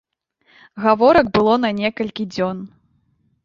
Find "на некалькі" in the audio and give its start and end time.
1.67-2.29